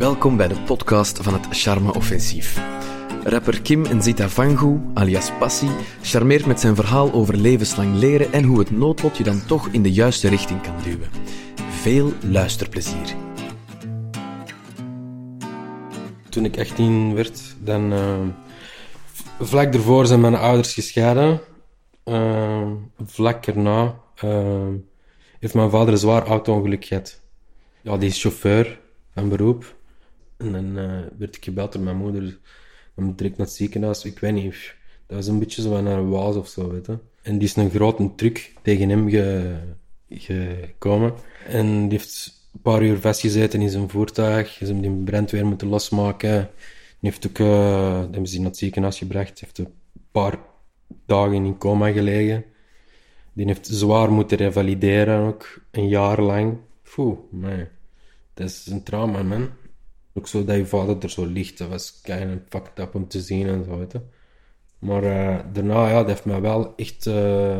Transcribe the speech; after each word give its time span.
Welkom 0.00 0.36
bij 0.36 0.48
de 0.48 0.60
podcast 0.60 1.18
van 1.22 1.32
het 1.32 1.46
Charme 1.50 1.94
Offensief. 1.94 2.60
Rapper 3.24 3.62
Kim 3.62 3.96
Nzita 3.96 4.28
Vangu, 4.28 4.80
alias 4.94 5.30
Passie, 5.38 5.70
charmeert 6.02 6.46
met 6.46 6.60
zijn 6.60 6.74
verhaal 6.74 7.12
over 7.12 7.36
levenslang 7.36 7.94
leren 7.94 8.32
en 8.32 8.44
hoe 8.44 8.58
het 8.58 8.70
noodlot 8.70 9.16
je 9.16 9.24
dan 9.24 9.46
toch 9.46 9.68
in 9.68 9.82
de 9.82 9.92
juiste 9.92 10.28
richting 10.28 10.62
kan 10.62 10.82
duwen. 10.82 11.10
Veel 11.70 12.12
luisterplezier. 12.22 13.14
Toen 16.28 16.44
ik 16.44 16.58
18 16.58 17.14
werd, 17.14 17.56
dan... 17.58 17.92
Uh, 17.92 18.18
vlak 19.40 19.74
ervoor 19.74 20.06
zijn 20.06 20.20
mijn 20.20 20.34
ouders 20.34 20.74
gescheiden. 20.74 21.40
Uh, 22.04 22.72
vlak 23.04 23.46
erna 23.46 23.94
uh, 24.24 24.66
heeft 25.40 25.54
mijn 25.54 25.70
vader 25.70 25.92
een 25.92 25.98
zwaar 25.98 26.26
auto-ongeluk 26.26 26.84
gehad. 26.84 27.20
Ja, 27.82 27.96
die 27.96 28.08
is 28.08 28.20
chauffeur 28.20 28.80
van 29.14 29.28
beroep. 29.28 29.78
En 30.40 30.52
dan 30.52 30.74
werd 31.18 31.36
ik 31.36 31.44
gebeld 31.44 31.72
door 31.72 31.82
mijn 31.82 31.96
moeder 31.96 32.38
om 32.94 33.14
direct 33.14 33.36
naar 33.36 33.46
het 33.46 33.56
ziekenhuis. 33.56 34.04
Ik 34.04 34.18
weet 34.18 34.32
niet, 34.32 34.74
dat 35.06 35.16
was 35.16 35.26
een 35.26 35.38
beetje 35.38 35.62
zo 35.62 35.82
naar 35.82 35.98
een 35.98 36.10
waas 36.10 36.36
of 36.36 36.48
zo, 36.48 36.70
weet. 36.70 36.88
En 37.22 37.38
die 37.38 37.48
is 37.48 37.56
een 37.56 37.70
grote 37.70 38.14
truc 38.14 38.52
tegen 38.62 38.88
hem 38.88 39.08
ge, 39.08 39.56
gekomen. 40.08 41.14
En 41.46 41.88
die 41.88 41.98
heeft 41.98 42.40
een 42.52 42.60
paar 42.60 42.82
uur 42.82 42.98
vastgezeten 42.98 43.60
in 43.60 43.70
zijn 43.70 43.88
voertuig. 43.88 44.50
Ze 44.50 44.64
hebben 44.64 44.82
die 44.82 45.04
brandweer 45.04 45.46
moeten 45.46 45.68
losmaken. 45.68 46.50
Die 47.00 47.10
heeft 47.10 47.28
ook, 47.28 47.38
uh, 47.38 47.98
hebben 47.98 48.26
ze 48.26 48.38
naar 48.38 48.46
het 48.46 48.56
ziekenhuis 48.56 48.98
gebracht. 48.98 49.40
heeft 49.40 49.58
een 49.58 49.72
paar 50.12 50.38
dagen 51.06 51.44
in 51.44 51.58
coma 51.58 51.90
gelegen. 51.92 52.44
Die 53.32 53.46
heeft 53.46 53.66
zwaar 53.66 54.12
moeten 54.12 54.36
revalideren 54.36 55.26
ook, 55.26 55.60
een 55.70 55.88
jaar 55.88 56.20
lang. 56.20 56.56
Poeh, 56.94 57.18
man. 57.30 57.66
Dat 58.34 58.48
is 58.48 58.66
een 58.66 58.82
trauma, 58.82 59.22
man. 59.22 59.48
Ook 60.14 60.28
zo 60.28 60.44
dat 60.44 60.56
je 60.56 60.66
vader 60.66 61.02
er 61.02 61.10
zo 61.10 61.26
ligt, 61.26 61.58
dat 61.58 61.68
was 61.68 62.00
of 62.04 62.38
fucked 62.48 62.78
up 62.78 62.94
om 62.94 63.08
te 63.08 63.20
zien 63.20 63.46
en 63.46 63.64
zo. 63.64 63.86
Maar 64.78 65.04
uh, 65.04 65.38
daarna, 65.52 65.88
ja, 65.88 65.98
dat 65.98 66.06
heeft 66.06 66.24
mij 66.24 66.40
wel 66.40 66.76
echt... 66.76 67.06
Uh, 67.06 67.56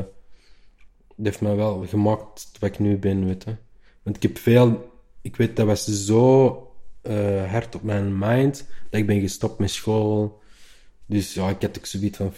dat 1.17 1.27
heeft 1.27 1.41
mij 1.41 1.57
wel 1.57 1.87
gemaakt 1.87 2.51
wat 2.59 2.71
ik 2.71 2.79
nu 2.79 2.99
ben, 2.99 3.27
weet. 3.27 3.45
Want 4.03 4.17
ik 4.17 4.23
heb 4.23 4.39
veel... 4.39 4.93
Ik 5.23 5.37
weet, 5.37 5.57
dat 5.57 5.67
was 5.67 5.85
zo 5.85 6.73
uh, 7.03 7.51
hard 7.51 7.75
op 7.75 7.83
mijn 7.83 8.19
mind, 8.19 8.67
dat 8.91 9.01
ik 9.01 9.07
ben 9.07 9.21
gestopt 9.21 9.59
met 9.59 9.71
school. 9.71 10.41
Dus 11.07 11.35
ja, 11.35 11.49
ik 11.49 11.63
had 11.63 11.79
ook 11.79 11.87
zoiets 11.87 12.17
van... 12.17 12.33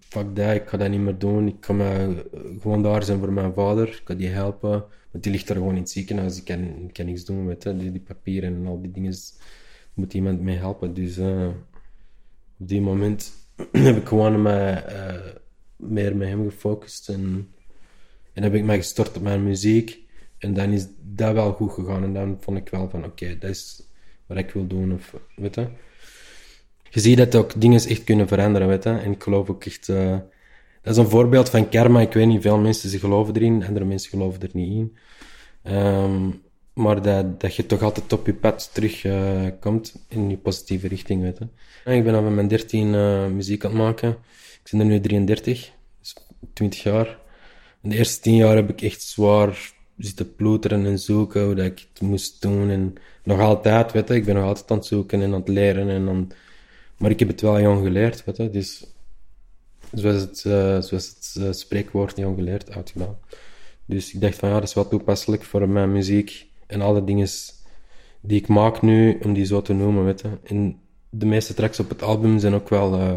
Fuck 0.00 0.36
dat, 0.36 0.54
ik 0.54 0.68
ga 0.68 0.76
dat 0.76 0.90
niet 0.90 1.00
meer 1.00 1.18
doen. 1.18 1.48
Ik 1.48 1.60
kan 1.60 1.76
me 1.76 2.24
gewoon 2.60 2.82
daar 2.82 3.02
zijn 3.02 3.18
voor 3.18 3.32
mijn 3.32 3.52
vader. 3.52 3.88
Ik 3.88 4.00
kan 4.04 4.16
die 4.16 4.28
helpen. 4.28 4.84
Want 5.10 5.24
die 5.24 5.32
ligt 5.32 5.48
er 5.48 5.54
gewoon 5.54 5.74
in 5.74 5.80
het 5.80 5.90
ziekenhuis. 5.90 6.38
Ik 6.38 6.44
kan, 6.44 6.90
kan 6.92 7.06
niks 7.06 7.24
doen, 7.24 7.48
je. 7.48 7.76
Die, 7.76 7.92
die 7.92 8.00
papieren 8.00 8.54
en 8.54 8.66
al 8.66 8.80
die 8.80 8.90
dingen 8.90 9.14
moet 9.94 10.14
iemand 10.14 10.40
mee 10.40 10.56
helpen. 10.56 10.94
Dus 10.94 11.18
uh, 11.18 11.48
op 12.58 12.68
die 12.68 12.80
moment 12.80 13.32
heb 13.72 13.96
ik 13.96 14.08
gewoon 14.08 14.42
mij, 14.42 14.84
uh, 14.92 15.32
meer 15.76 16.16
met 16.16 16.28
hem 16.28 16.50
gefocust. 16.50 17.08
En, 17.08 17.48
en 18.32 18.42
heb 18.42 18.54
ik 18.54 18.64
mij 18.64 18.76
gestort 18.76 19.16
op 19.16 19.22
mijn 19.22 19.44
muziek. 19.44 20.06
En 20.38 20.54
dan 20.54 20.70
is 20.70 20.86
dat 21.00 21.32
wel 21.32 21.52
goed 21.52 21.72
gegaan. 21.72 22.02
En 22.02 22.12
dan 22.12 22.36
vond 22.40 22.58
ik 22.58 22.68
wel 22.68 22.90
van, 22.90 23.04
oké, 23.04 23.38
dat 23.38 23.50
is 23.50 23.82
wat 24.26 24.38
ik 24.38 24.50
wil 24.50 24.66
doen. 24.66 24.92
Of, 24.92 25.14
weet. 25.36 25.58
Je 26.90 27.00
ziet 27.00 27.16
dat 27.16 27.34
ook 27.34 27.60
dingen 27.60 27.84
echt 27.88 28.04
kunnen 28.04 28.28
veranderen, 28.28 28.68
weet. 28.68 28.86
En 28.86 29.12
ik 29.12 29.22
geloof 29.22 29.50
ook 29.50 29.64
echt... 29.64 29.88
Uh, 29.88 30.16
dat 30.82 30.96
is 30.96 31.02
een 31.02 31.10
voorbeeld 31.10 31.48
van 31.48 31.68
karma. 31.68 32.00
Ik 32.00 32.12
weet 32.12 32.26
niet, 32.26 32.42
veel 32.42 32.58
mensen 32.58 32.90
ze 32.90 32.98
geloven 32.98 33.36
erin. 33.36 33.64
Andere 33.66 33.84
mensen 33.84 34.10
geloven 34.10 34.40
er 34.40 34.50
niet 34.52 34.72
in. 34.72 34.96
Um, 35.74 36.42
maar 36.78 37.02
dat, 37.02 37.40
dat 37.40 37.54
je 37.54 37.66
toch 37.66 37.82
altijd 37.82 38.12
op 38.12 38.26
je 38.26 38.34
pad 38.34 38.70
terugkomt 38.72 39.58
komt 39.60 39.94
in 40.08 40.30
je 40.30 40.36
positieve 40.36 40.88
richting, 40.88 41.22
weet 41.22 41.38
je. 41.38 41.92
Ik 41.92 42.04
ben 42.04 42.14
al 42.14 42.22
van 42.22 42.34
mijn 42.34 42.48
13 42.48 42.86
uh, 42.86 43.26
muziek 43.26 43.64
aan 43.64 43.70
het 43.70 43.80
maken. 43.80 44.16
Ik 44.64 44.70
ben 44.70 44.80
er 44.80 44.86
nu 44.86 45.00
33, 45.00 45.72
dus 46.00 46.14
20 46.52 46.82
jaar. 46.82 47.18
De 47.80 47.96
eerste 47.96 48.20
10 48.20 48.34
jaar 48.34 48.56
heb 48.56 48.70
ik 48.70 48.82
echt 48.82 49.02
zwaar 49.02 49.72
zitten 49.98 50.34
ploeteren 50.34 50.86
en 50.86 50.98
zoeken 50.98 51.44
hoe 51.44 51.54
dat 51.54 51.64
ik 51.64 51.86
het 51.92 52.00
moest 52.00 52.42
doen. 52.42 52.70
En 52.70 52.94
nog 53.24 53.40
altijd, 53.40 53.92
weet 53.92 54.10
ik 54.10 54.24
ben 54.24 54.34
nog 54.34 54.44
altijd 54.44 54.70
aan 54.70 54.76
het 54.76 54.86
zoeken 54.86 55.22
en 55.22 55.32
aan 55.32 55.40
het 55.40 55.48
leren. 55.48 55.88
En 55.88 56.08
aan... 56.08 56.28
Maar 56.98 57.10
ik 57.10 57.18
heb 57.18 57.28
het 57.28 57.40
wel 57.40 57.60
jong 57.60 57.82
geleerd, 57.82 58.24
weet 58.24 58.36
je. 58.36 58.50
Dus 58.50 58.86
zoals 59.92 60.20
het, 60.20 60.44
uh, 60.46 60.80
zoals 60.80 61.08
het 61.08 61.34
uh, 61.38 61.52
spreekwoord 61.52 62.16
jong 62.16 62.36
geleerd, 62.36 62.70
oud. 62.70 62.92
Dus 63.84 64.14
ik 64.14 64.20
dacht 64.20 64.36
van 64.36 64.48
ja, 64.48 64.54
dat 64.54 64.68
is 64.68 64.74
wel 64.74 64.88
toepasselijk 64.88 65.44
voor 65.44 65.68
mijn 65.68 65.92
muziek 65.92 66.46
en 66.66 66.80
alle 66.80 67.04
dingen 67.04 67.28
die 68.20 68.40
ik 68.40 68.48
maak 68.48 68.82
nu, 68.82 69.18
om 69.24 69.32
die 69.32 69.44
zo 69.44 69.62
te 69.62 69.72
noemen, 69.72 70.04
weet 70.04 70.20
je. 70.20 70.28
En 70.44 70.80
de 71.10 71.26
meeste 71.26 71.54
tracks 71.54 71.80
op 71.80 71.88
het 71.88 72.02
album 72.02 72.38
zijn 72.38 72.54
ook 72.54 72.68
wel... 72.68 73.00
Uh, 73.00 73.12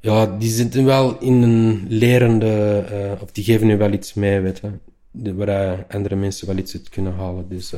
ja, 0.00 0.26
die 0.26 0.50
zitten 0.50 0.84
wel 0.84 1.18
in 1.18 1.42
een 1.42 1.86
lerende... 1.88 3.18
Of 3.20 3.32
die 3.32 3.44
geven 3.44 3.66
nu 3.66 3.76
wel 3.76 3.92
iets 3.92 4.14
mee, 4.14 4.40
weet 4.40 4.60
je. 4.60 5.34
waar 5.34 5.86
andere 5.88 6.16
mensen 6.16 6.46
wel 6.46 6.56
iets 6.56 6.74
uit 6.74 6.88
kunnen 6.88 7.14
halen. 7.14 7.48
Dus 7.48 7.70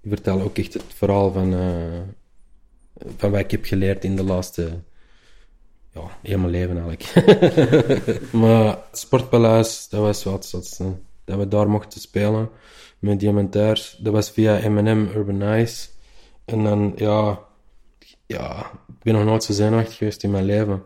die 0.00 0.10
vertellen 0.10 0.44
ook 0.44 0.58
echt 0.58 0.72
het 0.72 0.84
verhaal 0.88 1.32
van... 1.32 1.54
van 3.16 3.30
wat 3.30 3.40
ik 3.40 3.50
heb 3.50 3.64
geleerd 3.64 4.04
in 4.04 4.16
de 4.16 4.24
laatste... 4.24 4.70
Ja, 5.92 6.00
heel 6.22 6.38
mijn 6.38 6.50
leven 6.50 6.76
eigenlijk. 6.76 7.12
maar 8.42 8.78
het 8.90 9.06
dat 9.90 10.00
was 10.00 10.24
wat 10.24 10.50
dat 11.24 11.38
we 11.38 11.48
daar 11.48 11.68
mochten 11.68 12.00
spelen 12.00 12.48
met 12.98 13.20
Diamantair. 13.20 13.94
Dat 13.98 14.12
was 14.12 14.30
via 14.30 14.68
M&M 14.68 15.08
Urbanize. 15.16 15.88
En 16.44 16.64
dan, 16.64 16.92
ja, 16.96 17.38
ja, 18.26 18.70
ik 18.88 19.02
ben 19.02 19.14
nog 19.14 19.24
nooit 19.24 19.44
zo 19.44 19.52
zenuwachtig 19.52 19.96
geweest 19.96 20.22
in 20.22 20.30
mijn 20.30 20.44
leven. 20.44 20.82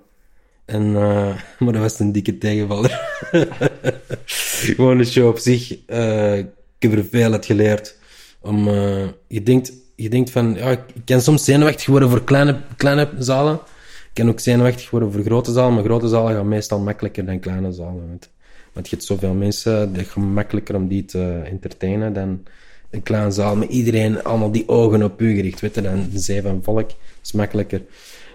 En, 0.65 0.83
uh, 0.83 1.41
maar 1.59 1.73
dat 1.73 1.83
was 1.83 1.99
een 1.99 2.13
dikke 2.13 2.39
tegenvaller. 2.39 3.01
Gewoon 4.77 4.99
de 4.99 5.05
show 5.05 5.29
op 5.29 5.39
zich. 5.39 5.79
Uh, 5.87 6.39
ik 6.39 6.47
heb 6.79 6.93
er 6.93 7.05
veel 7.05 7.33
uit 7.33 7.47
geleerd. 7.47 7.97
Om, 8.41 8.69
uh, 8.69 9.09
je, 9.29 9.43
denkt, 9.43 9.73
je 9.95 10.09
denkt 10.09 10.31
van, 10.31 10.55
ja, 10.55 10.71
ik 10.71 10.81
kan 11.05 11.21
soms 11.21 11.45
zenuwachtig 11.45 11.87
worden 11.87 12.11
voor 12.11 12.25
kleine, 12.25 12.61
kleine 12.77 13.09
zalen. 13.19 13.55
Ik 13.55 14.21
kan 14.21 14.29
ook 14.29 14.41
zenuwachtig 14.41 14.91
worden 14.91 15.13
voor 15.13 15.23
grote 15.23 15.53
zalen, 15.53 15.75
maar 15.75 15.85
grote 15.85 16.09
zalen 16.09 16.35
gaan 16.35 16.49
meestal 16.49 16.79
makkelijker 16.79 17.25
dan 17.25 17.41
kleine 17.41 17.73
zalen. 17.73 18.09
Weet. 18.11 18.31
Want 18.73 18.89
je 18.89 18.95
hebt 18.95 19.07
zoveel 19.07 19.35
mensen, 19.35 19.79
het 19.79 19.97
is 19.97 20.09
gemakkelijker 20.09 20.75
om 20.75 20.89
die 20.89 21.05
te 21.05 21.43
entertainen 21.45 22.13
dan 22.13 22.43
een 22.91 23.03
kleine 23.03 23.31
zaal 23.31 23.57
met 23.57 23.69
iedereen, 23.69 24.25
allemaal 24.25 24.51
die 24.51 24.69
ogen 24.69 25.03
op 25.03 25.21
u 25.21 25.35
gericht. 25.35 25.61
Weet 25.61 25.75
je, 25.75 25.81
dan 25.81 26.09
zee 26.15 26.43
van 26.43 26.61
volk, 26.63 26.91
is 27.23 27.33
makkelijker. 27.33 27.83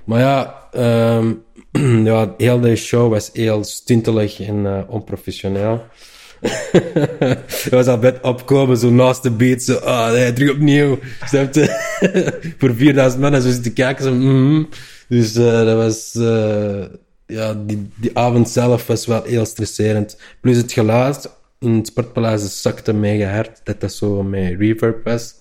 Maar 0.03 0.19
ja, 0.19 0.69
um, 1.17 1.43
ja, 2.05 2.33
heel 2.37 2.59
de 2.59 2.75
show 2.75 3.11
was 3.11 3.29
heel 3.33 3.63
stuntelig 3.63 4.39
en 4.39 4.55
uh, 4.55 4.79
onprofessioneel. 4.87 5.83
Het 6.41 7.69
was 7.69 7.85
al 7.85 7.99
bed 7.99 8.21
opkomen, 8.21 8.77
zo 8.77 8.89
naast 8.89 9.23
de 9.23 9.31
beat, 9.31 9.61
zo, 9.61 9.75
ah, 9.75 10.11
nee, 10.11 10.33
terug 10.33 10.51
opnieuw. 10.51 10.99
Voor 12.59 12.75
4000 12.75 13.21
mensen 13.21 13.41
zo 13.41 13.49
zitten 13.49 13.73
kijken, 13.73 14.03
zo, 14.03 14.13
mm 14.13 14.69
Dus 15.07 15.35
uh, 15.35 15.65
dat 15.65 15.75
was, 15.75 16.15
uh, 16.17 16.85
ja, 17.25 17.53
die, 17.53 17.89
die 17.95 18.17
avond 18.17 18.49
zelf 18.49 18.87
was 18.87 19.05
wel 19.05 19.23
heel 19.23 19.45
stresserend. 19.45 20.17
Plus 20.41 20.57
het 20.57 20.71
geluid 20.71 21.29
in 21.59 21.73
het 21.73 21.87
Sportpaleis 21.87 22.61
zakte 22.61 22.93
mega 22.93 23.33
hard, 23.33 23.61
dat 23.63 23.81
dat 23.81 23.93
zo 23.93 24.23
met 24.23 24.55
reverb 24.59 25.03
was. 25.03 25.35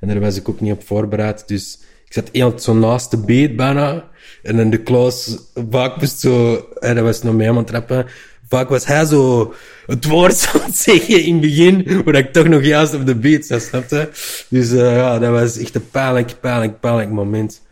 En 0.00 0.08
daar 0.08 0.20
was 0.20 0.36
ik 0.36 0.48
ook 0.48 0.60
niet 0.60 0.72
op 0.72 0.86
voorbereid, 0.86 1.48
dus 1.48 1.78
ik 2.04 2.12
zat 2.12 2.28
heel 2.32 2.58
zo 2.58 2.74
naast 2.74 3.10
de 3.10 3.16
beat 3.16 3.56
bijna. 3.56 4.08
En 4.42 4.56
dan 4.56 4.70
de 4.70 4.82
Klaus 4.82 5.38
vaak 5.70 6.00
was 6.00 6.20
zo, 6.20 6.66
en 6.80 6.94
dat 6.94 7.04
was 7.04 7.22
nog 7.22 7.34
mee 7.34 7.48
aan 7.48 7.56
het 7.56 7.66
trappen. 7.66 8.06
Vaak 8.48 8.68
was 8.68 8.86
hij 8.86 9.04
zo 9.04 9.54
het 9.86 10.04
woord 10.04 10.36
zo 10.44 10.58
te 10.58 10.72
zeggen 10.72 11.22
in 11.22 11.32
het 11.32 11.40
begin, 11.40 12.02
maar 12.04 12.14
ik 12.14 12.32
toch 12.32 12.48
nog 12.48 12.64
juist 12.64 12.94
op 12.94 13.06
de 13.06 13.14
beat 13.14 13.44
zat, 13.44 13.62
snapte? 13.62 14.10
Dus 14.48 14.72
uh, 14.72 14.96
ja, 14.96 15.18
dat 15.18 15.30
was 15.30 15.58
echt 15.58 15.74
een 15.74 15.90
pijnlijk, 15.90 16.34
pijnlijk, 16.40 16.80
pijnlijk 16.80 17.10
moment 17.10 17.62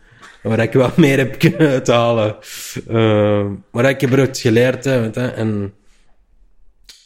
waar 0.43 0.59
ik 0.59 0.73
wel 0.73 0.91
meer 0.95 1.17
heb 1.17 1.39
kunnen 1.39 1.69
uithalen. 1.69 2.35
Uh, 2.89 3.45
maar 3.71 3.89
ik 3.89 4.01
heb 4.01 4.11
eruit 4.11 4.37
geleerd, 4.37 4.83
hè, 4.83 4.95
je, 4.95 5.09
en 5.11 5.73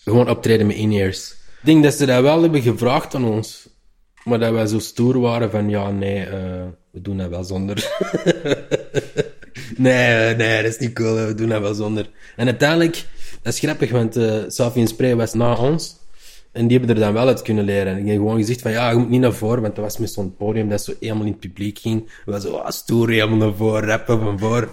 gewoon 0.03 0.29
optreden 0.29 0.67
met 0.67 0.75
in-ears. 0.75 1.31
Ik 1.31 1.65
denk 1.65 1.83
dat 1.83 1.93
ze 1.93 2.05
dat 2.05 2.21
wel 2.21 2.41
hebben 2.41 2.61
gevraagd 2.61 3.15
aan 3.15 3.25
ons, 3.25 3.69
maar 4.23 4.39
dat 4.39 4.51
wij 4.51 4.67
zo 4.67 4.79
stoer 4.79 5.19
waren 5.19 5.51
van, 5.51 5.69
ja, 5.69 5.91
nee, 5.91 6.25
uh, 6.25 6.31
we 6.91 7.01
doen 7.01 7.17
dat 7.17 7.29
wel 7.29 7.43
zonder. 7.43 7.91
nee, 9.77 10.35
nee, 10.35 10.61
dat 10.63 10.71
is 10.71 10.79
niet 10.79 10.93
cool, 10.93 11.15
we 11.15 11.33
doen 11.35 11.49
dat 11.49 11.61
wel 11.61 11.73
zonder. 11.73 12.09
En 12.35 12.45
uiteindelijk, 12.45 13.05
dat 13.47 13.55
is 13.55 13.61
grappig, 13.61 13.91
want 13.91 14.17
uh, 14.17 14.43
Safi 14.47 14.79
en 14.79 14.87
Spray 14.87 15.15
was 15.15 15.33
na 15.33 15.55
ons. 15.55 15.95
En 16.51 16.67
die 16.67 16.77
hebben 16.77 16.95
er 16.95 17.01
dan 17.01 17.13
wel 17.13 17.27
uit 17.27 17.41
kunnen 17.41 17.63
leren. 17.63 17.93
En 17.93 17.97
ik 17.99 18.07
heb 18.07 18.15
gewoon 18.15 18.37
gezegd 18.37 18.61
van, 18.61 18.71
ja, 18.71 18.89
je 18.89 18.97
moet 18.97 19.09
niet 19.09 19.21
naar 19.21 19.33
voren, 19.33 19.61
want 19.61 19.75
dat 19.75 19.83
was 19.83 19.97
met 19.97 20.11
zo'n 20.11 20.35
podium 20.35 20.69
dat 20.69 20.83
zo 20.83 20.93
helemaal 20.99 21.25
in 21.25 21.31
het 21.31 21.39
publiek 21.39 21.79
ging. 21.79 22.09
We 22.25 22.31
was 22.31 22.43
zo, 22.43 22.55
ah, 22.55 22.71
stoer, 22.71 23.09
helemaal 23.09 23.37
naar 23.37 23.53
voren, 23.53 23.87
rappen 23.87 24.19
van 24.19 24.39
voor. 24.39 24.69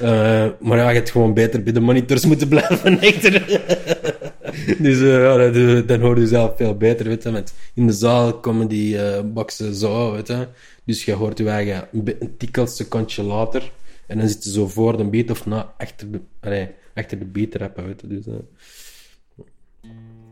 Uh, 0.00 0.46
maar 0.60 0.78
ja, 0.78 0.88
je 0.88 0.94
hebt 0.94 1.10
gewoon 1.10 1.34
beter 1.34 1.62
bij 1.62 1.72
de 1.72 1.80
monitors 1.80 2.26
moeten 2.26 2.48
blijven 2.48 2.98
dus 4.86 4.98
uh, 4.98 5.22
ja, 5.22 5.82
dan, 5.82 6.00
hoor 6.00 6.18
je 6.18 6.26
zelf 6.26 6.56
veel 6.56 6.76
beter, 6.76 7.06
weet 7.06 7.52
in 7.74 7.86
de 7.86 7.92
zaal 7.92 8.38
komen 8.38 8.68
die 8.68 8.94
uh, 8.94 9.72
zo, 9.72 10.12
weet 10.12 10.26
je. 10.26 10.46
Dus 10.84 11.04
je 11.04 11.12
hoort 11.12 11.38
je 11.38 11.48
eigen 11.48 11.88
een 11.92 12.34
tikkel 12.38 12.66
secondje 12.66 13.22
later. 13.22 13.70
En 14.10 14.18
dan 14.18 14.28
zit 14.28 14.44
je 14.44 14.50
zo 14.50 14.68
voor 14.68 14.96
de 14.96 15.04
beat 15.04 15.30
of 15.30 15.46
na, 15.46 15.74
achter 15.78 16.10
de, 16.10 16.20
allee, 16.40 16.68
achter 16.94 17.18
de 17.18 17.24
beat 17.24 17.54
rappen, 17.54 17.86
weet 17.86 18.00
je. 18.00 18.06
Dus, 18.06 18.24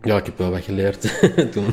ja, 0.03 0.17
ik 0.17 0.27
heb 0.27 0.39
wel 0.39 0.51
wat 0.51 0.63
geleerd 0.63 1.21
toen. 1.53 1.67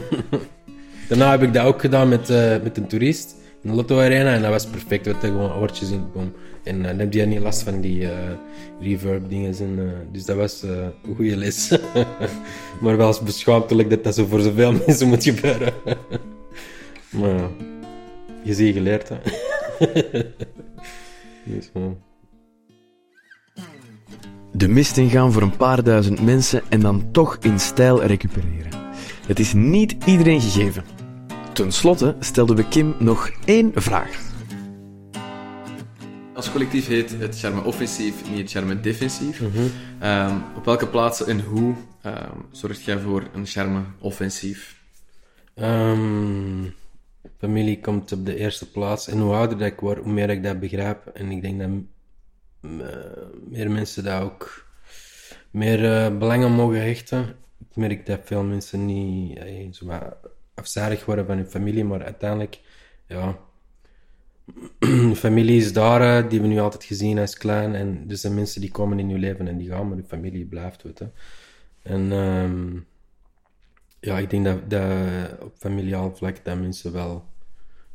Daarna 1.07 1.31
heb 1.31 1.41
ik 1.41 1.53
dat 1.53 1.65
ook 1.65 1.81
gedaan 1.81 2.09
met, 2.09 2.29
uh, 2.29 2.61
met 2.63 2.77
een 2.77 2.87
toerist 2.87 3.35
in 3.61 3.69
de 3.69 3.75
Lotto 3.75 3.99
Arena 3.99 4.33
en 4.33 4.41
dat 4.41 4.51
was 4.51 4.65
perfect. 4.65 5.05
We 5.05 5.11
hadden 5.11 5.31
gewoon 5.31 5.53
oortjes 5.53 5.91
in. 5.91 6.05
En 6.63 6.79
uh, 6.79 6.87
dan 6.87 6.99
heb 6.99 7.13
je 7.13 7.25
niet 7.25 7.39
last 7.39 7.61
van 7.61 7.81
die 7.81 8.09
reverb 8.81 9.29
dingen. 9.29 9.57
En, 9.59 10.07
dus 10.11 10.25
dat 10.25 10.35
was 10.35 10.63
een 10.63 11.15
goede 11.15 11.37
les. 11.37 11.69
maar 12.81 12.97
wel 12.97 13.07
eens 13.07 13.21
beschaamdelijk 13.21 13.89
dat 13.89 14.03
dat 14.03 14.15
zo 14.15 14.25
voor 14.25 14.39
zoveel 14.39 14.71
mensen 14.85 15.07
moet 15.07 15.23
gebeuren. 15.23 15.73
maar 17.09 17.49
je 18.43 18.53
ziet 18.53 18.73
geleerd, 18.73 19.09
hè. 19.09 19.17
De 24.51 24.67
mist 24.67 24.97
ingaan 24.97 25.31
voor 25.31 25.41
een 25.41 25.57
paar 25.57 25.83
duizend 25.83 26.21
mensen 26.21 26.61
en 26.69 26.79
dan 26.79 27.11
toch 27.11 27.37
in 27.41 27.59
stijl 27.59 28.03
recupereren. 28.03 28.71
Het 29.27 29.39
is 29.39 29.53
niet 29.53 29.95
iedereen 30.05 30.41
gegeven. 30.41 30.83
Ten 31.53 31.71
slotte 31.71 32.15
stelden 32.19 32.55
we 32.55 32.67
Kim 32.67 32.95
nog 32.99 33.29
één 33.45 33.71
vraag. 33.75 34.33
Als 36.33 36.51
collectief 36.51 36.87
heet 36.87 37.19
het 37.19 37.39
Charme 37.39 37.63
Offensief, 37.63 38.29
niet 38.29 38.37
het 38.37 38.51
Charme 38.51 38.79
Defensief. 38.79 39.41
Mhm. 39.41 39.49
Ehm, 39.99 40.35
op 40.55 40.65
welke 40.65 40.87
plaatsen 40.87 41.27
en 41.27 41.41
hoe 41.41 41.73
um, 42.05 42.13
zorg 42.51 42.85
jij 42.85 42.99
voor 42.99 43.23
een 43.33 43.45
Charme 43.45 43.81
Offensief? 43.99 44.83
Um, 45.55 46.73
familie 47.37 47.79
komt 47.79 48.11
op 48.11 48.25
de 48.25 48.35
eerste 48.35 48.71
plaats. 48.71 49.07
En 49.07 49.19
hoe 49.19 49.33
ouder 49.33 49.57
dat 49.57 49.67
ik 49.67 49.79
word, 49.79 50.03
hoe 50.03 50.13
meer 50.13 50.29
ik 50.29 50.43
dat 50.43 50.59
begrijp. 50.59 51.05
En 51.07 51.31
ik 51.31 51.41
denk 51.41 51.59
dat 51.59 51.69
eh, 52.61 53.23
meer 53.49 53.71
mensen 53.71 54.03
daar 54.03 54.23
ook 54.23 54.65
meer 55.51 55.83
uh, 55.83 56.17
belang 56.17 56.43
aan 56.43 56.51
mogen 56.51 56.81
hechten. 56.81 57.35
Ik 57.69 57.75
merk 57.75 58.05
dat 58.05 58.19
veel 58.23 58.43
mensen 58.43 58.85
niet 58.85 59.75
zo 59.75 59.99
afzadig 60.53 61.05
worden 61.05 61.25
van 61.25 61.37
hun 61.37 61.49
familie, 61.49 61.83
maar 61.83 62.03
uiteindelijk, 62.03 62.59
ja, 63.07 63.37
familie 65.15 65.57
is 65.57 65.73
daar, 65.73 66.29
die 66.29 66.41
we 66.41 66.47
nu 66.47 66.59
altijd 66.59 66.83
gezien 66.83 67.19
als 67.19 67.37
klein. 67.37 67.75
En 67.75 68.05
er 68.09 68.17
zijn 68.17 68.33
mensen 68.33 68.61
die 68.61 68.71
komen 68.71 68.99
in 68.99 69.09
je 69.09 69.17
leven 69.17 69.47
en 69.47 69.57
die 69.57 69.69
gaan, 69.69 69.87
maar 69.87 69.97
de 69.97 70.03
familie 70.03 70.45
blijft. 70.45 70.83
Weet 70.83 70.99
je. 70.99 71.07
En 71.81 72.11
um, 72.11 72.85
ja, 74.05 74.17
ik 74.19 74.29
denk 74.29 74.45
dat, 74.45 74.69
dat 74.69 75.39
op 75.39 75.53
familiaal 75.57 76.15
vlak 76.15 76.45
dat 76.45 76.59
mensen 76.59 76.91
wel 76.93 77.25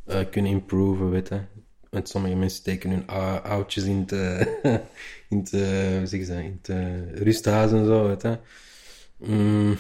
uh, 0.07 0.21
kunnen 0.31 0.51
improven, 0.51 1.11
weet 1.11 1.29
je. 1.29 1.41
Want 1.91 2.09
sommige 2.09 2.35
mensen 2.35 2.59
steken 2.59 2.91
hun 2.91 3.07
oudjes 3.43 3.85
in 3.85 4.07
te, 4.07 4.47
in 5.29 5.39
hoe 5.39 6.07
zeg 6.07 6.27
je 6.27 6.33
in 6.33 6.61
rusthuis 7.15 7.73
en 7.73 7.85
zo, 7.85 8.07
weet 8.07 8.23
je. 8.23 8.39
Mm, 9.17 9.77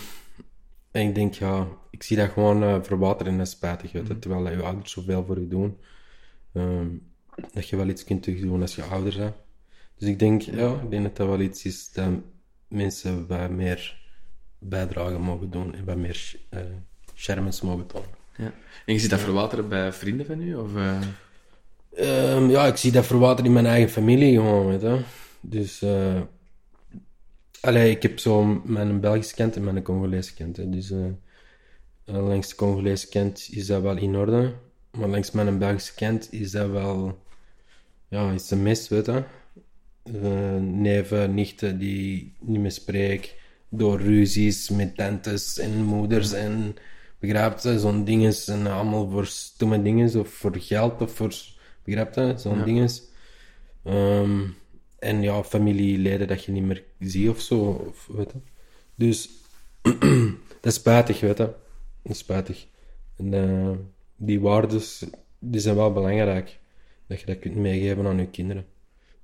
en 0.90 1.08
ik 1.08 1.14
denk, 1.14 1.34
ja, 1.34 1.66
ik 1.90 2.02
zie 2.02 2.16
dat 2.16 2.30
gewoon 2.30 2.62
uh, 2.62 2.82
verwateren 2.82 3.32
en 3.32 3.38
dat 3.38 3.48
spijtig, 3.48 3.92
weet 3.92 4.06
je. 4.06 4.12
Mm. 4.12 4.20
Terwijl 4.20 4.50
je 4.50 4.62
ouders 4.62 4.92
zoveel 4.92 5.24
voor 5.24 5.40
je 5.40 5.48
doen. 5.48 5.78
Um, 6.52 7.08
dat 7.52 7.68
je 7.68 7.76
wel 7.76 7.88
iets 7.88 8.04
kunt 8.04 8.24
doen 8.24 8.60
als 8.60 8.74
je 8.74 8.82
ouder 8.82 9.16
bent. 9.16 9.34
Dus 9.98 10.08
ik 10.08 10.18
denk, 10.18 10.42
ja, 10.42 10.80
ik 10.82 10.90
denk 10.90 11.02
dat 11.02 11.16
dat 11.16 11.26
wel 11.26 11.40
iets 11.40 11.64
is 11.64 11.92
dat 11.92 12.08
mensen 12.68 13.26
wat 13.26 13.50
meer 13.50 13.99
bijdragen 14.60 15.20
mogen 15.20 15.50
doen 15.50 15.74
en 15.74 15.84
wat 15.84 15.96
meer 15.96 16.34
uh, 16.50 16.60
schermens 17.14 17.60
mogen 17.60 17.86
tonen. 17.86 18.08
Ja. 18.36 18.52
En 18.86 18.94
je 18.94 18.98
ziet 18.98 19.10
dat 19.10 19.20
verwateren 19.20 19.68
bij 19.68 19.92
vrienden 19.92 20.26
van 20.26 20.40
u? 20.40 20.54
Of, 20.54 20.74
uh... 20.74 21.00
Um, 21.98 22.50
ja, 22.50 22.66
ik 22.66 22.76
zie 22.76 22.92
dat 22.92 23.06
verwateren 23.06 23.44
in 23.44 23.52
mijn 23.52 23.66
eigen 23.66 23.90
familie 23.90 24.36
gewoon, 24.36 24.66
weet 24.66 24.80
je. 24.80 25.00
Dus, 25.40 25.82
uh, 25.82 26.20
allee, 27.60 27.90
ik 27.90 28.02
heb 28.02 28.18
zo 28.18 28.44
mijn 28.64 29.00
Belgische 29.00 29.34
kent 29.34 29.56
en 29.56 29.64
mijn 29.64 29.82
Congolese 29.82 30.34
kent. 30.34 30.56
Hè. 30.56 30.70
Dus, 30.70 30.90
uh, 30.90 31.06
langs 32.04 32.48
de 32.48 32.54
Congolese 32.54 33.08
kent 33.08 33.48
is 33.50 33.66
dat 33.66 33.82
wel 33.82 33.96
in 33.96 34.16
orde. 34.16 34.52
Maar 34.90 35.08
langs 35.08 35.30
mijn 35.30 35.58
Belgische 35.58 35.94
kent 35.94 36.32
is 36.32 36.50
dat 36.50 36.70
wel, 36.70 37.18
ja, 38.08 38.32
is 38.32 38.50
een 38.50 38.62
mis, 38.62 38.88
weet 38.88 39.06
je. 39.06 39.22
Neven, 40.60 41.34
nichten 41.34 41.78
die 41.78 42.34
niet 42.40 42.60
meer 42.60 42.70
spreken 42.72 43.30
door 43.70 44.00
ruzies 44.00 44.70
met 44.70 44.96
tantes 44.96 45.58
en 45.58 45.82
moeders 45.82 46.32
en 46.32 46.76
begrijpt 47.18 47.60
zo'n 47.60 48.04
dingen 48.04 48.34
en 48.46 48.66
allemaal 48.66 49.10
voor 49.10 49.26
stomme 49.26 49.82
dingen 49.82 50.20
of 50.20 50.28
voor 50.28 50.56
geld 50.58 51.00
of 51.00 51.14
voor 51.14 51.32
Begrijp 51.84 52.14
je? 52.14 52.34
Zo'n 52.36 52.58
ja. 52.58 52.64
ding 52.64 52.80
is. 52.80 53.02
Ehm, 53.84 54.46
en 54.98 55.22
ja, 55.22 55.42
familieleden 55.42 56.28
dat 56.28 56.44
je 56.44 56.52
niet 56.52 56.62
meer 56.62 56.84
ziet 56.98 57.28
of 57.28 57.40
zo. 57.40 57.58
Of, 57.88 58.06
weet 58.06 58.32
je. 58.32 58.38
Dus 58.94 59.28
dat 60.60 60.72
is 60.72 60.74
spijtig, 60.74 61.20
weet 61.20 61.38
je. 61.38 61.44
Dat 62.02 62.12
is 62.12 62.18
spijtig. 62.18 62.66
En 63.16 63.32
uh, 63.32 63.70
die 64.16 64.40
waarden 64.40 64.80
die 65.38 65.60
zijn 65.60 65.76
wel 65.76 65.92
belangrijk. 65.92 66.58
Dat 67.06 67.20
je 67.20 67.26
dat 67.26 67.38
kunt 67.38 67.56
meegeven 67.56 68.06
aan 68.06 68.18
je 68.18 68.26
kinderen. 68.26 68.66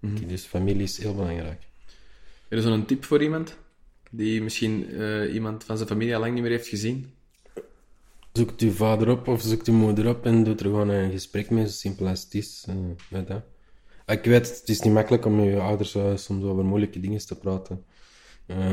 Mm 0.00 0.26
Dus 0.26 0.44
familie 0.44 0.82
is 0.82 0.98
heel 0.98 1.14
belangrijk. 1.14 1.62
Er 2.48 2.58
is 2.58 2.64
er 2.64 2.72
een 2.72 2.86
tip 2.86 3.04
voor 3.04 3.22
iemand 3.22 3.56
die 4.10 4.42
misschien 4.42 4.86
uh, 4.90 5.34
iemand 5.34 5.64
van 5.64 5.76
zijn 5.76 5.88
familie 5.88 6.14
al 6.14 6.20
lang 6.20 6.34
niet 6.34 6.42
meer 6.42 6.50
heeft 6.50 6.68
gezien? 6.68 7.14
zoekt 8.36 8.60
je 8.60 8.72
vader 8.72 9.08
op 9.10 9.28
of 9.28 9.42
zoekt 9.42 9.66
je 9.66 9.72
moeder 9.72 10.08
op 10.08 10.26
en 10.26 10.44
doet 10.44 10.60
er 10.60 10.66
gewoon 10.66 10.88
een 10.88 11.10
gesprek 11.10 11.50
mee, 11.50 11.66
zo 11.66 11.72
simpel 11.72 12.06
als 12.08 12.24
het 12.24 12.34
is. 12.34 12.66
met 13.10 13.26
dat. 13.26 13.42
Ik 14.06 14.24
weet, 14.24 14.60
het 14.60 14.68
is 14.68 14.80
niet 14.80 14.92
makkelijk 14.92 15.24
om 15.24 15.36
met 15.36 15.44
je 15.44 15.60
ouders 15.60 15.94
uh, 15.94 16.16
soms 16.16 16.44
over 16.44 16.64
moeilijke 16.64 17.00
dingen 17.00 17.26
te 17.26 17.38
praten. 17.38 17.84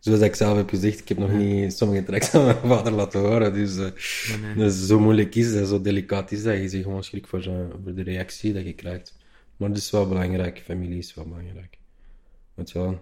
Zoals 0.00 0.20
ik 0.20 0.34
zelf 0.34 0.56
heb 0.56 0.68
gezegd, 0.68 1.00
ik 1.00 1.08
heb 1.08 1.18
nog 1.18 1.32
niet 1.32 1.72
sommige 1.72 2.04
tracks 2.04 2.34
aan 2.34 2.44
mijn 2.44 2.56
vader 2.56 2.92
laten 2.92 3.20
horen. 3.20 3.52
Dus, 3.52 3.76
uh, 3.76 4.56
dus 4.56 4.86
zo 4.86 5.00
moeilijk 5.00 5.34
is 5.34 5.52
dat, 5.52 5.68
zo 5.68 5.80
delicaat 5.80 6.32
is 6.32 6.42
dat. 6.42 6.56
Je 6.56 6.68
zegt 6.68 6.82
gewoon 6.82 7.04
schrik 7.04 7.26
voor, 7.26 7.42
voor 7.82 7.94
de 7.94 8.02
reactie 8.02 8.52
dat 8.52 8.64
je 8.64 8.72
krijgt. 8.72 9.16
Maar 9.56 9.68
het 9.68 9.78
is 9.78 9.90
wel 9.90 10.08
belangrijk, 10.08 10.62
familie 10.64 10.98
is 10.98 11.14
wel 11.14 11.24
belangrijk. 11.24 11.78
Want 12.54 12.70
ja, 12.70 13.00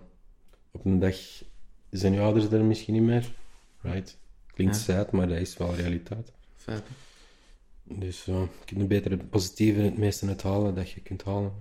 op 0.75 0.85
een 0.85 0.99
dag 0.99 1.17
zijn 1.91 2.12
je 2.12 2.21
ouders 2.21 2.47
er 2.50 2.65
misschien 2.65 2.94
niet 2.94 3.03
meer. 3.03 3.32
Right? 3.81 4.17
Klinkt 4.55 4.76
sad, 4.76 5.12
maar 5.12 5.29
dat 5.29 5.38
is 5.38 5.56
wel 5.56 5.75
realiteit. 5.75 6.32
Feit. 6.56 6.82
Dus 7.82 8.26
uh, 8.26 8.43
je 8.65 8.75
kunt 8.75 8.88
beter 8.88 9.11
het 9.11 9.31
positieve 9.31 9.81
het 9.81 9.98
meeste 9.98 10.27
uithalen 10.27 10.75
dat 10.75 10.91
je 10.91 11.01
kunt 11.01 11.22
halen. 11.22 11.53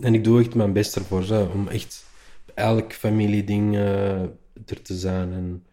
En 0.00 0.14
ik 0.14 0.24
doe 0.24 0.40
echt 0.40 0.54
mijn 0.54 0.72
best 0.72 0.96
ervoor, 0.96 1.22
zo, 1.24 1.50
om 1.54 1.68
echt 1.68 2.06
elk 2.54 2.92
familieding 2.92 3.74
uh, 3.74 4.20
er 4.66 4.82
te 4.82 4.98
zijn. 4.98 5.32
En, 5.32 5.64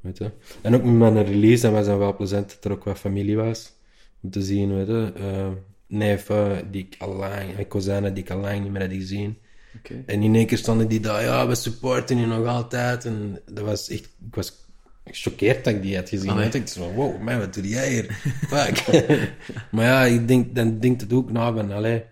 weet 0.00 0.18
je. 0.18 0.30
en 0.62 0.74
ook 0.74 0.82
met 0.82 0.94
mijn 0.94 1.24
release, 1.24 1.62
dat 1.62 1.72
was 1.72 1.86
dan 1.86 1.98
wel 1.98 2.16
plezant 2.16 2.48
dat 2.48 2.64
er 2.64 2.72
ook 2.72 2.84
wat 2.84 2.98
familie 2.98 3.36
was. 3.36 3.72
Om 4.20 4.30
te 4.30 4.42
zien, 4.42 4.74
weet 4.74 4.86
je. 4.86 5.12
Uh, 5.16 5.48
neven 5.86 6.70
die 6.70 6.86
ik 6.90 6.94
al 6.98 7.14
lang, 7.14 7.56
en 7.56 7.68
kozijnen 7.68 8.14
die 8.14 8.24
ik 8.24 8.30
al 8.30 8.38
lang 8.38 8.62
niet 8.62 8.72
meer 8.72 8.82
had 8.82 8.92
gezien. 8.92 9.38
Okay. 9.78 10.02
En 10.06 10.22
in 10.22 10.34
één 10.34 10.46
keer 10.46 10.58
stonden 10.58 10.88
die 10.88 11.00
daar, 11.00 11.22
ja, 11.22 11.48
we 11.48 11.54
supporten 11.54 12.18
je 12.18 12.26
nog 12.26 12.46
altijd. 12.46 13.04
En 13.04 13.40
dat 13.46 13.64
was 13.64 13.88
echt, 13.88 14.04
ik 14.04 14.34
was 14.34 14.62
gechoqueerd 15.04 15.64
dat 15.64 15.74
ik 15.74 15.82
die 15.82 15.96
had 15.96 16.08
gezien. 16.08 16.30
Oh, 16.30 16.44
Ik 16.44 16.52
dacht 16.52 16.72
van, 16.72 16.94
wow, 16.94 17.20
man, 17.20 17.38
wat 17.38 17.54
doe 17.54 17.68
jij 17.68 17.90
hier? 17.90 18.10
Fuck. 18.48 18.84
maar 19.72 19.84
ja, 19.84 20.04
ik 20.04 20.28
denk, 20.28 20.54
dan 20.54 20.78
denk 20.78 21.00
het 21.00 21.12
ook 21.12 21.30
na 21.30 21.52
van, 21.52 21.72
allee, 21.72 22.04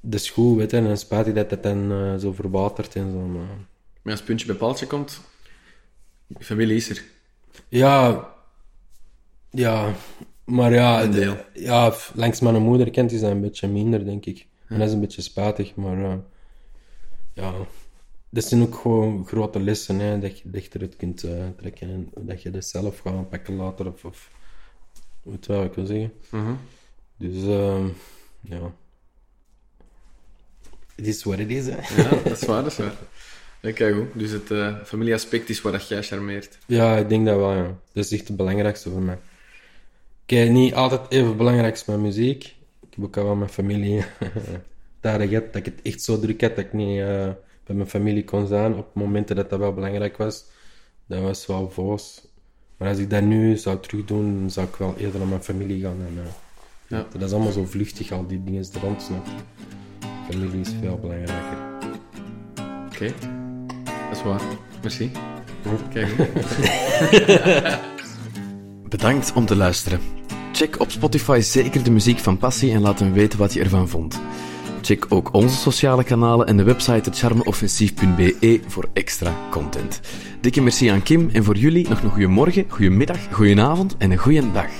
de 0.00 0.18
school, 0.18 0.56
weet 0.56 0.70
je, 0.70 0.76
en 0.76 0.84
dan 0.84 0.96
spijt 0.96 1.26
ik 1.26 1.34
dat 1.34 1.50
het 1.50 1.62
dan 1.62 1.92
uh, 1.92 2.16
zo 2.16 2.32
verwatert 2.32 2.94
en 2.94 3.10
zo. 3.12 3.18
Maar... 3.18 3.46
maar 4.02 4.12
als 4.12 4.22
puntje 4.22 4.46
bij 4.46 4.56
paaltje 4.56 4.86
komt, 4.86 5.20
familie 6.38 6.76
is 6.76 6.88
er. 6.88 7.02
Ja, 7.68 8.28
ja, 9.50 9.94
maar 10.44 10.72
ja, 10.72 11.06
de, 11.06 11.44
ja, 11.54 11.94
langs 12.14 12.40
mijn 12.40 12.62
moeder 12.62 12.90
kent 12.90 13.12
is 13.12 13.20
dat 13.20 13.30
een 13.30 13.40
beetje 13.40 13.68
minder, 13.68 14.04
denk 14.04 14.26
ik. 14.26 14.46
En 14.68 14.78
dat 14.78 14.88
is 14.88 14.94
een 14.94 15.00
beetje 15.00 15.22
spijtig, 15.22 15.74
maar 15.74 15.98
uh, 15.98 16.14
ja, 17.32 17.52
dat 18.28 18.44
zijn 18.44 18.62
ook 18.62 18.74
gewoon 18.74 19.26
grote 19.26 19.60
lessen, 19.60 19.98
hè, 19.98 20.18
dat 20.18 20.38
je 20.38 20.50
dichter 20.50 20.80
het 20.80 20.96
kunt 20.96 21.24
uh, 21.24 21.46
trekken 21.56 21.90
en 21.90 22.10
dat 22.26 22.42
je 22.42 22.50
dat 22.50 22.64
zelf 22.64 22.98
gaat 22.98 23.12
aanpakken 23.14 23.54
later. 23.54 23.86
Of, 23.86 24.04
of 24.04 24.30
wat 25.22 25.46
wil 25.46 25.64
ik 25.64 25.74
wil 25.74 25.86
zeggen. 25.86 26.12
Uh 26.30 26.50
Dus 27.16 27.42
uh, 27.42 27.84
ja. 28.40 28.72
Het 30.94 31.06
is 31.06 31.24
wat 31.24 31.38
het 31.38 31.50
is, 31.50 31.66
hè. 31.66 32.02
Ja, 32.02 32.08
dat 32.08 32.40
is 32.40 32.46
waar, 32.46 32.62
dat 32.62 32.72
is 32.72 32.78
waar. 32.78 32.96
Goed. 33.94 34.06
Dus 34.14 34.30
het 34.30 34.50
uh, 34.50 34.76
familieaspect 34.84 35.48
is 35.48 35.60
waar 35.62 35.72
dat 35.72 35.88
jij 35.88 36.02
charmeert. 36.02 36.58
Ja, 36.66 36.96
ik 36.96 37.08
denk 37.08 37.26
dat 37.26 37.36
wel, 37.36 37.54
ja. 37.54 37.78
Dat 37.92 38.04
is 38.04 38.12
echt 38.12 38.28
het 38.28 38.36
belangrijkste 38.36 38.90
voor 38.90 39.02
mij. 39.02 39.18
Kijk, 40.26 40.50
niet 40.50 40.74
altijd 40.74 41.10
even 41.10 41.36
belangrijk 41.36 41.86
mijn 41.86 42.00
muziek. 42.00 42.55
Ik 42.96 43.02
heb 43.02 43.10
ook 43.10 43.16
al 43.16 43.24
wel 43.24 43.34
mijn 43.34 43.50
familie 43.50 44.04
daar 45.00 45.20
gehad, 45.20 45.52
dat 45.52 45.54
ik 45.54 45.64
het 45.64 45.82
echt 45.82 46.02
zo 46.02 46.18
druk 46.18 46.40
had 46.40 46.56
dat 46.56 46.64
ik 46.64 46.72
niet 46.72 46.98
uh, 46.98 47.28
bij 47.64 47.76
mijn 47.76 47.88
familie 47.88 48.24
kon 48.24 48.46
zijn 48.46 48.74
op 48.74 48.94
momenten 48.94 49.36
dat 49.36 49.50
dat 49.50 49.58
wel 49.58 49.74
belangrijk 49.74 50.16
was. 50.16 50.44
Dat 51.06 51.22
was 51.22 51.46
wel 51.46 51.70
voos. 51.70 52.28
Maar 52.76 52.88
als 52.88 52.98
ik 52.98 53.10
dat 53.10 53.22
nu 53.22 53.56
zou 53.56 53.80
terugdoen, 53.80 54.50
zou 54.50 54.66
ik 54.66 54.74
wel 54.76 54.94
eerder 54.98 55.18
naar 55.18 55.28
mijn 55.28 55.42
familie 55.42 55.82
gaan. 55.82 55.96
En, 56.06 56.14
uh, 56.14 56.22
ja. 56.86 57.06
Dat 57.12 57.22
is 57.22 57.32
allemaal 57.32 57.52
zo 57.52 57.64
vluchtig, 57.64 58.12
al 58.12 58.26
die 58.26 58.44
dingen 58.44 58.64
er 58.74 58.80
rond. 58.80 59.10
Familie 60.30 60.60
is 60.60 60.72
veel 60.80 60.98
belangrijker. 60.98 61.58
Oké, 62.86 63.12
dat 64.08 64.16
is 64.16 64.22
waar. 64.22 64.42
Merci. 64.82 65.10
Kijk. 65.92 66.16
Bedankt 68.88 69.32
om 69.32 69.46
te 69.46 69.56
luisteren. 69.56 70.25
Check 70.56 70.80
op 70.80 70.90
Spotify 70.90 71.40
zeker 71.40 71.84
de 71.84 71.90
muziek 71.90 72.18
van 72.18 72.38
Passie 72.38 72.72
en 72.72 72.80
laat 72.80 72.98
hem 72.98 73.12
weten 73.12 73.38
wat 73.38 73.52
je 73.52 73.60
ervan 73.60 73.88
vond. 73.88 74.20
Check 74.82 75.06
ook 75.08 75.32
onze 75.32 75.56
sociale 75.56 76.04
kanalen 76.04 76.46
en 76.46 76.56
de 76.56 76.62
website 76.62 77.10
charmeoffensief.be 77.12 78.60
voor 78.66 78.88
extra 78.92 79.34
content. 79.50 80.00
Dikke 80.40 80.60
merci 80.60 80.88
aan 80.88 81.02
Kim 81.02 81.30
en 81.32 81.44
voor 81.44 81.56
jullie 81.56 81.88
nog 81.88 82.02
een 82.02 82.10
goede 82.10 82.26
morgen, 82.26 82.64
goede 82.68 82.90
middag, 82.90 83.18
goede 83.32 83.62
avond 83.62 83.96
en 83.96 84.10
een 84.10 84.18
goede 84.18 84.52
dag. 84.52 84.70